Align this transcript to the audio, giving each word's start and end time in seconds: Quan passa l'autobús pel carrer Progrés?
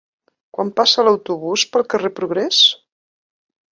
Quan 0.57 0.71
passa 0.79 1.03
l'autobús 1.07 1.67
pel 1.75 1.85
carrer 1.95 2.13
Progrés? 2.21 2.63